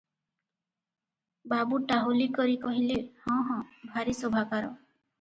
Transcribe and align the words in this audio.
ବାବୁ 1.53 1.79
ଟାହୁଲି 1.93 2.27
କରି 2.41 2.57
କହିଲେ- 2.67 2.99
ହଁ, 3.29 3.39
ହଁ, 3.53 3.63
ଭାରି 3.95 4.21
ଶୋଭାକାର। 4.25 4.77